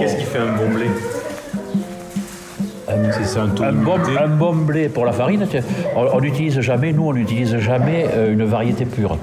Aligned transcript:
Qu'est-ce 0.00 0.14
on- 0.14 0.18
qui 0.18 0.24
fait 0.24 0.38
un 0.38 0.52
bon 0.56 0.74
blé 0.74 0.86
un, 2.88 3.12
C'est 3.24 3.38
un 3.40 3.48
taux 3.48 3.64
un 3.64 3.72
bon, 3.72 3.96
un 4.18 4.28
bon 4.28 4.54
blé 4.54 4.88
pour 4.88 5.04
la 5.04 5.12
farine, 5.12 5.46
on 5.96 6.06
on 6.16 6.20
n'utilise 6.20 6.60
jamais, 6.60 6.92
nous, 6.92 7.08
on 7.08 7.12
n'utilise 7.12 7.58
jamais 7.58 8.06
euh, 8.14 8.32
une 8.32 8.44
variété 8.44 8.84
pure. 8.84 9.18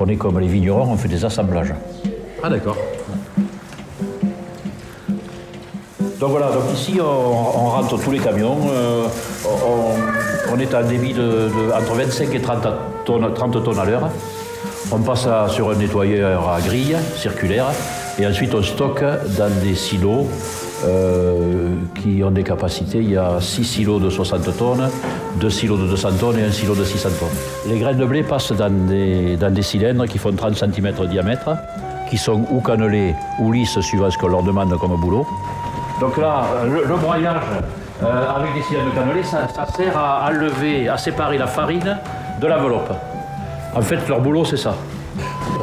On 0.00 0.06
est 0.08 0.16
comme 0.16 0.38
les 0.40 0.46
vignerons, 0.46 0.88
on 0.90 0.96
fait 0.96 1.08
des 1.08 1.24
assemblages. 1.24 1.74
Ah 2.42 2.48
d'accord. 2.48 2.76
Donc 6.20 6.30
voilà, 6.30 6.46
donc 6.52 6.62
ici 6.72 6.98
on, 7.00 7.04
on 7.04 7.68
rentre 7.70 7.98
tous 8.00 8.10
les 8.12 8.18
camions. 8.20 8.56
euh, 8.72 9.06
on, 9.44 10.54
on 10.54 10.58
est 10.58 10.72
à 10.72 10.78
un 10.78 10.82
débit 10.84 11.12
de, 11.12 11.20
de- 11.20 11.72
entre 11.76 11.94
25 11.94 12.32
et 12.34 12.40
30 12.40 12.66
tonnes, 13.04 13.28
30 13.34 13.64
tonnes 13.64 13.78
à 13.78 13.84
l'heure. 13.84 14.08
On 14.92 14.98
passe 14.98 15.26
à- 15.26 15.48
sur 15.48 15.70
un 15.70 15.74
nettoyeur 15.74 16.48
à 16.48 16.60
grille 16.60 16.96
circulaire 17.16 17.66
et 18.18 18.26
ensuite 18.26 18.54
on 18.54 18.62
stocke 18.62 19.04
dans 19.38 19.50
des 19.62 19.74
silos 19.74 20.28
euh, 20.84 21.74
qui 22.00 22.22
ont 22.24 22.30
des 22.30 22.42
capacités. 22.42 22.98
Il 22.98 23.10
y 23.10 23.16
a 23.16 23.40
6 23.40 23.64
silos 23.64 24.00
de 24.00 24.10
60 24.10 24.56
tonnes, 24.56 24.88
2 25.40 25.50
silos 25.50 25.76
de 25.76 25.86
200 25.86 26.08
tonnes 26.18 26.38
et 26.38 26.44
un 26.44 26.50
silo 26.52 26.74
de 26.74 26.84
600 26.84 27.08
tonnes. 27.20 27.72
Les 27.72 27.78
graines 27.78 27.98
de 27.98 28.04
blé 28.04 28.22
passent 28.22 28.52
dans 28.52 28.70
des, 28.70 29.36
dans 29.36 29.52
des 29.52 29.62
cylindres 29.62 30.06
qui 30.06 30.18
font 30.18 30.32
30 30.32 30.56
cm 30.56 30.92
de 31.00 31.06
diamètre, 31.06 31.50
qui 32.10 32.18
sont 32.18 32.44
ou 32.50 32.60
cannelés 32.60 33.14
ou 33.40 33.52
lisses 33.52 33.80
suivant 33.80 34.10
ce 34.10 34.18
qu'on 34.18 34.28
leur 34.28 34.42
demande 34.42 34.76
comme 34.78 35.00
boulot. 35.00 35.26
Donc 36.00 36.16
là, 36.16 36.44
le, 36.64 36.84
le 36.84 36.96
broyage 36.96 37.42
euh, 38.02 38.36
avec 38.36 38.52
des 38.54 38.62
cylindres 38.62 38.92
cannelés, 38.94 39.22
ça, 39.22 39.46
ça 39.54 39.66
sert 39.76 39.96
à 39.96 40.28
enlever, 40.28 40.88
à 40.88 40.98
séparer 40.98 41.38
la 41.38 41.46
farine 41.46 41.96
de 42.40 42.46
l'enveloppe. 42.46 42.92
En 43.74 43.82
fait, 43.82 44.06
leur 44.08 44.20
boulot, 44.20 44.44
c'est 44.44 44.56
ça. 44.56 44.74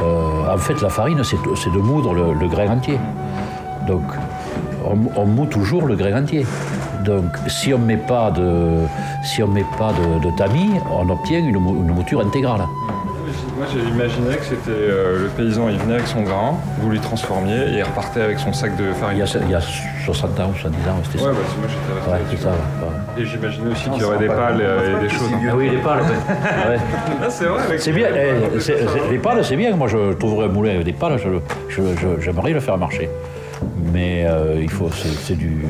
Euh, 0.01 0.28
en 0.53 0.57
fait, 0.57 0.81
la 0.81 0.89
farine, 0.89 1.21
c'est 1.23 1.37
de 1.71 1.79
moudre 1.79 2.13
le, 2.13 2.47
grain 2.47 2.69
entier. 2.69 2.97
Donc, 3.87 4.03
on, 4.85 4.97
on 5.19 5.45
toujours 5.45 5.85
le 5.87 5.95
grain 5.95 6.21
entier. 6.21 6.45
Donc, 7.05 7.37
si 7.47 7.73
on 7.73 7.79
ne 7.79 7.85
met 7.85 7.97
pas 7.97 8.31
de, 8.31 8.85
si 9.23 9.41
on 9.43 9.47
met 9.47 9.65
pas 9.77 9.91
de, 9.93 10.31
tamis, 10.37 10.71
on 10.91 11.09
obtient 11.09 11.39
une 11.39 11.59
mouture 11.59 12.21
intégrale. 12.21 12.61
Moi 13.59 13.67
j'imaginais 13.73 14.37
que 14.37 14.45
c'était 14.45 14.71
euh, 14.71 15.23
le 15.23 15.27
paysan, 15.27 15.67
il 15.67 15.77
venait 15.79 15.95
avec 15.95 16.07
son 16.07 16.21
grain, 16.21 16.55
vous 16.79 16.89
lui 16.89 16.99
transformiez 16.99 17.57
et 17.73 17.77
il 17.79 17.83
repartait 17.83 18.21
avec 18.21 18.39
son 18.39 18.53
sac 18.53 18.77
de 18.77 18.85
Il 18.87 18.93
farine. 18.93 19.17
y 19.17 19.21
a, 19.21 19.25
il 19.45 19.51
y 19.51 19.53
a 19.55 19.59
60 20.05 20.39
ans, 20.39 20.51
70 20.57 20.77
ans, 20.87 20.95
c'était 21.03 21.17
Ouais, 21.25 21.25
ça. 21.25 21.31
bah 21.31 21.37
c'est 21.49 21.57
moi 21.59 21.67
j'étais 21.67 21.93
resté 21.93 22.09
Ouais, 22.09 22.19
c'est 22.31 22.41
ça. 22.41 22.49
ouais. 22.49 23.21
Et 23.21 23.25
j'imaginais 23.25 23.71
aussi 23.73 23.89
qu'il 23.89 24.01
y 24.01 24.05
aurait 24.05 24.17
des 24.17 24.27
pales 24.27 24.61
euh, 24.61 24.97
et 24.97 25.03
des 25.03 25.09
choses. 25.09 25.29
Ah 25.49 25.53
oui, 25.57 25.69
les 25.71 25.77
pales. 25.77 25.99
ouais. 25.99 26.69
Ouais. 26.69 26.77
Ah 27.21 27.29
c'est 27.29 27.45
vrai 27.45 27.77
C'est 27.79 27.91
bien, 27.91 28.07
eh, 28.15 29.11
les 29.11 29.17
pales, 29.17 29.43
c'est 29.43 29.57
bien. 29.57 29.75
Moi, 29.75 29.89
je 29.89 30.13
trouverais 30.13 30.45
un 30.45 30.49
moulin 30.49 30.71
avec 30.71 30.85
des 30.85 30.93
pales, 30.93 31.17
je- 31.19 31.39
je- 31.67 31.81
je- 31.99 32.21
j'aimerais 32.21 32.51
le 32.53 32.61
faire 32.61 32.77
marcher. 32.77 33.09
Mais 33.91 34.23
euh, 34.25 34.55
il 34.61 34.69
faut, 34.71 34.89
c'est 34.93 35.09
c'est 35.09 35.35
du, 35.35 35.65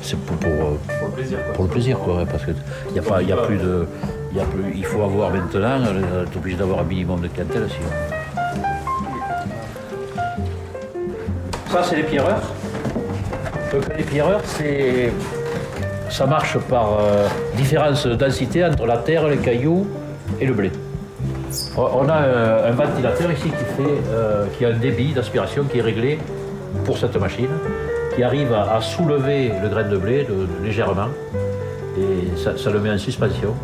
c'est 0.00 0.18
pour, 0.18 0.36
pour, 0.38 0.50
Pour 0.50 1.08
le 1.08 1.12
plaisir. 1.14 1.38
quoi. 1.44 1.52
pour 1.52 1.64
le 1.64 1.70
plaisir, 1.70 1.98
quoi, 1.98 2.16
ouais, 2.16 2.24
parce 2.30 2.42
que 2.44 2.52
il 2.90 2.96
y 2.96 2.98
a 2.98 3.02
pas, 3.02 3.20
il 3.20 3.28
y 3.28 3.32
a 3.32 3.36
plus 3.36 3.58
de, 3.58 3.86
il 4.74 4.84
faut 4.84 5.02
avoir 5.02 5.30
maintenant, 5.30 5.80
euh, 5.86 6.24
t'es 6.30 6.36
obligé 6.36 6.56
d'avoir 6.56 6.80
un 6.80 6.84
minimum 6.84 7.20
de 7.20 7.28
clientèle. 7.28 7.68
Ça, 11.70 11.82
c'est 11.82 11.96
les 11.96 12.02
pierreurs. 12.02 12.42
Les 13.96 14.04
pierreurs, 14.04 14.42
ça 16.14 16.26
marche 16.26 16.58
par 16.70 17.00
euh, 17.00 17.26
différence 17.56 18.06
de 18.06 18.14
densité 18.14 18.64
entre 18.64 18.86
la 18.86 18.98
terre, 18.98 19.26
les 19.26 19.38
cailloux 19.38 19.84
et 20.40 20.46
le 20.46 20.54
blé. 20.54 20.70
On 21.76 21.82
on 21.82 22.08
a 22.08 22.22
euh, 22.22 22.70
un 22.70 22.72
ventilateur 22.72 23.32
ici 23.32 23.48
qui, 23.48 23.82
fait, 23.82 23.98
euh, 24.08 24.46
qui 24.56 24.64
a 24.64 24.68
un 24.68 24.78
débit 24.78 25.12
d'aspiration 25.12 25.64
qui 25.64 25.78
est 25.78 25.82
réglé 25.82 26.20
pour 26.84 26.98
cette 26.98 27.16
machine, 27.16 27.48
qui 28.14 28.22
arrive 28.22 28.52
à, 28.52 28.80
soulever 28.80 29.50
le 29.60 29.68
grain 29.68 29.88
de 29.88 29.96
blé 29.96 30.26
légèrement, 30.62 31.08
et 31.98 32.36
ça 32.36 32.70
le 32.70 32.78
met 32.78 32.92
en 32.92 32.98
suspension. 32.98 33.54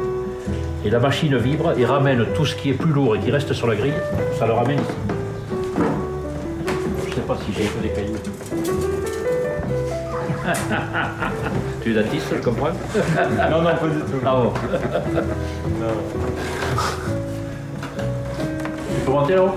Et 0.84 0.90
la 0.90 0.98
machine 0.98 1.36
vibre 1.36 1.72
et 1.78 1.84
ramène 1.84 2.24
tout 2.34 2.46
ce 2.46 2.54
qui 2.56 2.70
est 2.70 2.74
plus 2.74 2.90
lourd 2.90 3.16
et 3.16 3.18
qui 3.20 3.30
reste 3.30 3.52
sur 3.52 3.66
la 3.66 3.74
grille, 3.76 3.92
ça 4.38 4.46
le 4.46 4.52
ramène 4.54 4.78
ici. 4.78 4.86
Je 7.08 7.14
sais 7.14 7.20
pas 7.20 7.36
si 7.44 7.52
j'ai 7.52 7.64
fait 7.64 7.80
des 7.82 7.88
cailloux. 7.90 8.16
tu 11.82 11.90
es 11.90 11.94
dentiste, 12.02 12.26
je 12.34 12.42
comprends 12.42 12.68
Non, 13.50 13.60
non, 13.62 13.64
pas 13.64 13.86
du 13.86 14.00
tout. 14.00 14.20
Ah 14.24 14.36
bon. 14.36 14.52
Tu 18.88 19.04
peux 19.04 19.12
monter 19.12 19.34
là-haut 19.34 19.54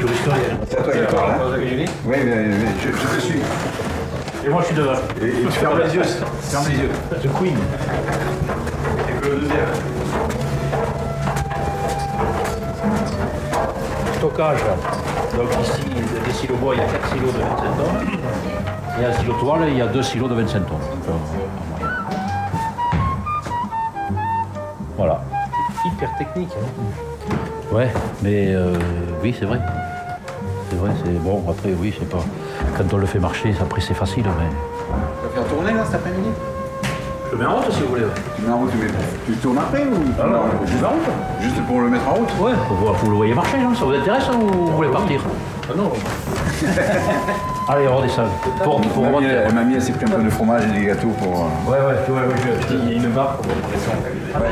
Je 0.00 0.06
risque 0.06 0.24
rien. 0.24 0.58
C'est 0.68 0.78
à 0.78 0.82
toi 0.82 0.92
qui 0.92 1.14
parles, 1.14 1.30
hein 1.30 1.56
Oui, 1.58 1.84
Oui, 2.06 2.16
mais, 2.24 2.24
mais 2.24 2.54
je, 2.82 2.88
je 2.88 3.16
te 3.16 3.20
suis. 3.20 3.40
Et 4.44 4.48
moi 4.48 4.60
je 4.62 4.66
suis 4.66 4.76
devant. 4.76 4.92
Et, 5.22 5.26
et 5.26 5.44
tu 5.46 5.50
fermes 5.52 5.78
les 5.78 5.94
yeux. 5.94 6.02
Ferme 6.42 6.66
les 6.70 6.76
yeux. 6.78 6.90
The 7.22 7.28
Queen. 7.38 7.56
Stockage. 14.16 14.58
Donc 15.36 15.48
ici, 15.62 15.82
des 16.26 16.32
silos 16.32 16.56
bois, 16.56 16.74
il 16.74 16.78
y 16.80 16.84
a 16.84 16.86
4 16.86 17.08
silos 17.12 17.32
de 17.32 17.38
25 17.38 17.76
tonnes. 17.76 18.18
Et 19.00 19.04
un 19.04 19.12
silo 19.12 19.32
toile, 19.34 19.68
il 19.68 19.76
y 19.76 19.82
a 19.82 19.86
2 19.86 20.02
silos 20.02 20.28
de 20.28 20.34
25 20.34 20.60
tonnes. 20.66 20.76
Donc, 21.06 21.08
euh. 21.08 21.84
Voilà. 24.96 25.20
Hyper 25.86 26.10
technique. 26.18 26.50
hein. 26.60 27.34
Ouais, 27.72 27.88
mais 28.22 28.54
euh, 28.54 28.74
oui, 29.22 29.34
c'est 29.38 29.44
vrai. 29.44 29.60
C'est 30.70 30.76
vrai, 30.76 30.90
c'est 31.04 31.12
bon. 31.22 31.44
Après, 31.48 31.70
oui, 31.78 31.94
c'est 31.98 32.08
pas. 32.08 32.18
Quand 32.76 32.92
on 32.92 32.96
le 32.96 33.06
fait 33.06 33.20
marcher, 33.20 33.54
après, 33.60 33.80
c'est 33.80 33.94
facile, 33.94 34.24
mais. 34.24 34.48
Tu 34.48 35.28
vas 35.28 35.42
faire 35.42 35.52
tourner 35.54 35.72
là 35.74 35.84
cet 35.84 35.96
après-midi? 35.96 36.30
Je 37.30 37.36
mets 37.36 37.44
en 37.46 37.56
route 37.56 37.70
si 37.72 37.82
vous 37.82 37.88
voulez. 37.88 38.04
Tu 38.36 38.42
mets 38.42 38.50
en 38.52 38.58
route, 38.58 38.70
mais 38.80 38.86
tu 39.26 39.32
tournes 39.38 39.58
après 39.58 39.82
ou 39.84 39.94
Ah 40.20 40.26
non, 40.26 40.40
je 40.66 40.72
mets 40.76 40.84
en 40.86 40.90
route. 40.90 41.08
Juste 41.40 41.60
pour 41.66 41.80
le 41.80 41.88
mettre 41.90 42.08
en 42.08 42.14
route 42.14 42.30
Ouais, 42.40 42.52
pour 42.66 42.76
voir, 42.78 42.94
vous 42.94 43.10
le 43.10 43.16
voyez 43.16 43.34
marcher, 43.34 43.58
non 43.58 43.74
Ça 43.74 43.84
vous 43.84 43.92
intéresse 43.94 44.28
ou 44.30 44.46
vous 44.46 44.76
voulez 44.76 44.88
partir 44.90 45.20
Ah 45.70 45.72
non, 45.76 45.90
Allez, 47.68 47.86
on 47.88 47.96
redescend. 47.98 48.28
Pour, 48.64 48.80
pour 48.80 49.02
Mamie, 49.02 49.16
remonter. 49.16 49.26
elle, 49.46 49.52
m'a 49.54 49.62
mis, 49.62 49.80
s'est 49.80 49.92
pris 49.92 50.06
un 50.06 50.16
peu 50.16 50.22
de 50.22 50.30
fromage 50.30 50.62
et 50.64 50.78
des 50.80 50.86
gâteaux 50.86 51.12
pour. 51.22 51.32
euh, 51.44 51.70
Ouais, 51.70 51.78
ouais, 51.86 51.96
tu 52.06 52.12
vois, 52.12 52.22
ouais, 52.22 52.34
je, 52.70 52.74
il 52.76 52.88
y 52.92 52.94
a 52.94 52.96
une 52.96 53.10
barre 53.12 53.36
pour 53.36 53.52
va 54.32 54.48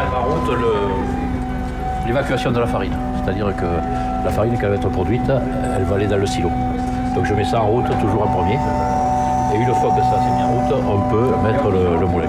mettre 0.00 0.16
en 0.16 0.22
route 0.24 0.50
le- 0.58 2.06
l'évacuation 2.06 2.50
de 2.52 2.60
la 2.60 2.66
farine. 2.66 2.94
C'est-à-dire 3.22 3.54
que 3.54 3.66
la 4.24 4.30
farine, 4.30 4.56
elle 4.60 4.68
va 4.70 4.74
être 4.76 4.88
produite, 4.88 5.28
elle 5.76 5.84
va 5.84 5.94
aller 5.96 6.06
dans 6.06 6.16
le 6.16 6.26
silo. 6.26 6.50
Donc 7.14 7.26
je 7.26 7.34
mets 7.34 7.44
ça 7.44 7.60
en 7.60 7.66
route 7.66 7.84
toujours 8.00 8.22
en 8.22 8.28
premier. 8.28 8.58
Et 9.52 9.56
une 9.58 9.74
fois 9.74 9.90
que 9.90 10.00
ça 10.00 10.16
on 10.88 11.10
peut 11.10 11.28
mettre 11.44 11.70
le, 11.70 12.00
le 12.00 12.06
moulin. 12.06 12.28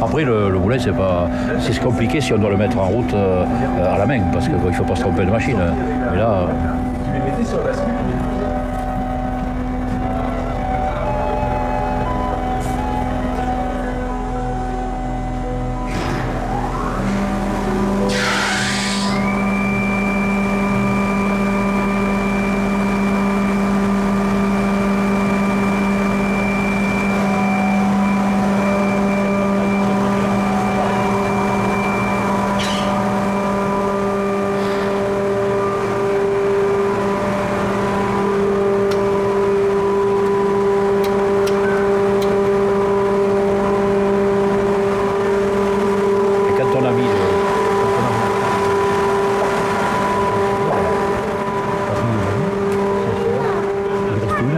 Après, 0.00 0.24
le, 0.24 0.50
le 0.50 0.58
moulin, 0.58 0.78
c'est 0.78 0.92
pas, 0.92 1.28
c'est 1.60 1.78
compliqué 1.80 2.20
si 2.20 2.32
on 2.32 2.38
doit 2.38 2.50
le 2.50 2.56
mettre 2.56 2.78
en 2.78 2.86
route 2.86 3.14
euh, 3.14 3.44
à 3.94 3.98
la 3.98 4.06
main, 4.06 4.20
parce 4.32 4.46
qu'il 4.48 4.56
ne 4.56 4.72
faut 4.72 4.84
pas 4.84 4.96
se 4.96 5.02
tromper 5.02 5.24
de 5.24 5.30
machine. 5.30 5.56
Là, 6.16 6.46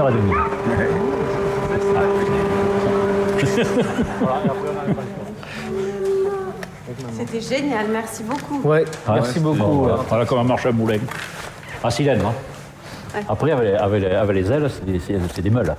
heure 0.05 0.11
et 0.11 0.15
demie. 0.15 1.45
C'était 7.17 7.41
génial, 7.41 7.87
merci 7.91 8.23
beaucoup. 8.23 8.67
Ouais, 8.69 8.85
Ah, 9.07 9.15
merci 9.15 9.39
ouais. 9.39 9.41
beaucoup. 9.45 9.57
Bon, 9.59 9.69
voilà. 9.83 9.97
voilà 10.09 10.27
comment 10.27 10.45
marche 10.45 10.67
un 10.67 10.73
moulin. 10.73 10.99
À 11.83 11.91
cylindre. 11.91 12.27
hein. 12.29 12.33
Ouais. 13.15 13.25
Après, 13.29 13.51
avec 13.53 13.65
les, 13.71 13.75
avec 13.77 14.03
les- 14.03 14.11
avec 14.15 14.37
les 14.37 14.53
ailes, 14.53 14.69
c'est 14.71 14.85
des, 14.85 14.99
c'est- 14.99 15.19
c'est 15.35 15.43
des 15.43 15.51
meules. 15.51 15.75